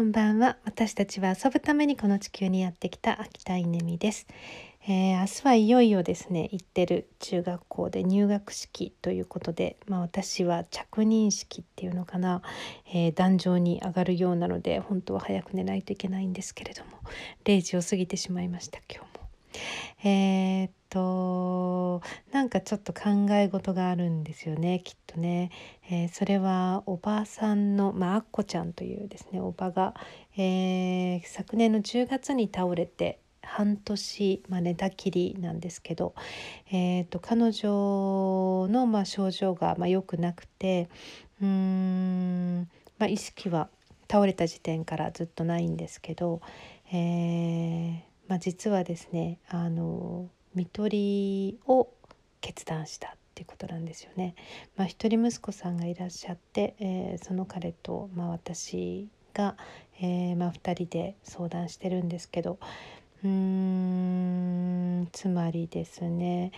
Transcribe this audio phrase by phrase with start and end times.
[0.00, 0.56] こんばんは。
[0.64, 4.26] 私たちは遊ぶためにこの地球にやってきた秋田稲美です、
[4.88, 6.48] えー、明日はいよいよですね。
[6.52, 12.40] 行ってる中学校で入学式ということで、まあ、私は着任式っていうのかな、
[12.86, 16.92] えー、壇上に上がるようなので本当は早く寝ないといけないんですけれども
[17.44, 18.78] 0時を過ぎてしまいました。
[18.90, 19.19] 今日も。
[20.02, 22.02] えー、っと
[22.32, 25.50] なんかちょっと考え事があるんですよねきっとね、
[25.88, 29.94] えー、それはおばさんの、まあ、あっこちゃんというですねおばが、
[30.36, 36.14] えー、昨年の10月に倒れて半年、まあ、寝たきりなんですけど、
[36.70, 40.88] えーと、彼女の、まあ、症状が、まあ、良くなくて
[41.42, 43.68] うん、まあ、意識は
[44.10, 46.40] 倒れた時点からずっとないんですけど、
[46.92, 51.88] えーまあ、実はですねあの看取りを
[52.40, 54.36] 決断したっていうことなんですよね。
[54.76, 59.56] まあ、一人息子さんがいらっしゃって、えー、その彼と、まあ、私が、
[60.00, 62.58] えー、まあ、2人で相談してるんですけど
[63.24, 66.52] うーんつまりですね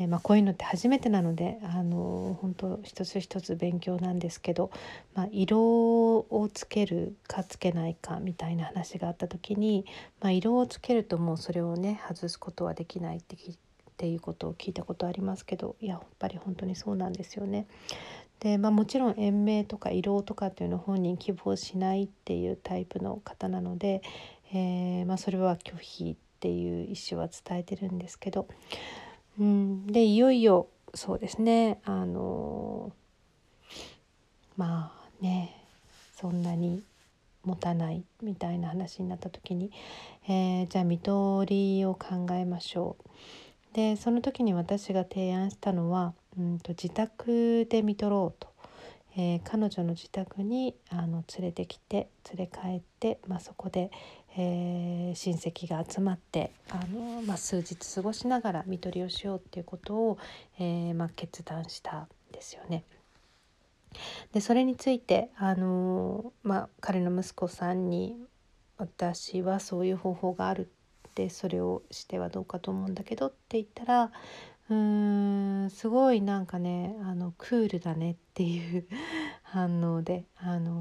[0.00, 4.70] えー、まあ、こういうのって初めてなのであの本当一つ一つ勉強なんですけど、
[5.14, 9.84] まあ、色をつけるかつけないかみたいな話があった時に、
[10.20, 13.56] まあ、色をつけるともうそれをね外すことはできないってっ
[13.98, 17.66] ていうことを聞いたことありますけどいややっぱり本当にそうなんですよね。
[18.40, 24.00] でまあ、もちろん延命とか胃ろうとかっていうの本人希望しないっていうタイプの方なので、
[24.54, 28.48] えー、まあ、それは拒否っていう意思は伝えてるんですけど
[29.40, 31.80] うん、でいよいよそうですね。
[31.84, 32.92] あの
[34.56, 35.56] まあね
[36.14, 36.82] そんなに
[37.44, 39.72] 持たないみたいな話になった時に、
[40.28, 42.96] えー、じゃあ見取りを考えましょ
[43.72, 43.74] う。
[43.74, 48.48] でその時に私が提案したのは、うんと、自宅で看取ろうと。
[49.16, 53.90] えー、彼女の自宅にあの連れてきて連れ帰って、まあ、そこで、
[54.36, 60.18] えー、親戚が集まってあの、まあ、数日過ごしながら看取りをしようっていうことを、
[60.58, 62.84] えー、まあ、決断したんですよね。
[64.32, 68.16] でそれについてあの、まあ、彼の息子さんに
[68.78, 70.70] 私はそういう方法がある
[71.08, 74.12] ってそれをしてはどうかと思うんだけどって言ったら
[74.70, 78.86] うーんすごいなんかねあのクールだねっていう
[79.42, 80.72] 反応であの、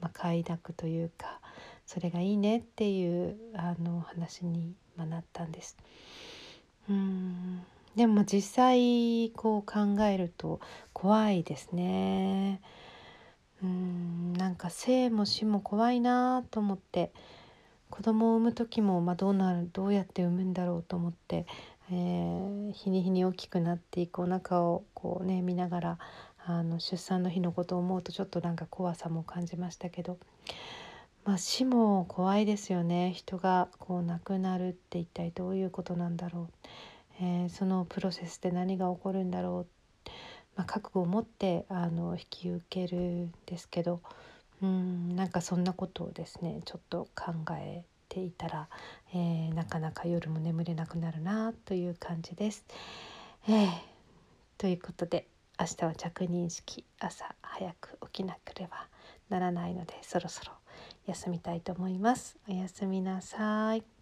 [0.00, 1.40] まあ、快諾というか
[1.86, 5.76] それがいいねっていうあの話に、まなったんです。
[6.88, 7.62] うん
[7.96, 10.60] でも実際こう考えると
[10.92, 12.60] 怖いですね。
[13.62, 17.12] うんなんか生も死も怖いなと思って
[17.90, 21.46] 子供を産む時も、まあ、どうなるどうやって産むんだろうと思って
[21.92, 25.98] えー、日に日に大きくなっていくお腹をこうね見ながら
[26.46, 30.18] あの出産の日のことを思うとちょっとなんか怖さも感じましたけど、
[31.24, 33.12] まあ、死も怖いですよね。
[33.14, 36.48] 人がこう亡くなるって一体どういうことなんだろう、
[37.20, 39.66] えー、そのプロセスで何が起こるんだろ
[40.06, 40.10] う、
[40.56, 44.00] まあ、覚悟を持ってあの引き受けるんですけど。
[44.62, 48.68] うんなんかそんなことをですねちょっと考えていたら、
[49.14, 52.66] えー、なかなか夜も眠れなくなるなという感じです。
[53.48, 53.70] えー、
[54.58, 55.26] ということで
[55.58, 58.88] 明日は着任式朝早く起きなければ
[59.30, 60.52] ならないのでそろそろ
[61.06, 62.36] 休みたいと思います。
[62.48, 63.99] おやすみなさい。